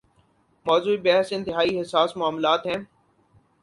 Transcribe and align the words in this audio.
موضوع 0.65 0.95
بحث 1.03 1.33
انتہائی 1.33 1.81
حساس 1.81 2.17
معاملات 2.17 2.65
ہیں۔ 2.65 2.83